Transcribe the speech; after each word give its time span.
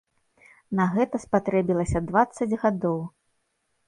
На 0.77 0.85
гэта 0.95 1.19
спатрэбілася 1.25 2.01
дваццаць 2.07 2.57
гадоў! 2.65 2.97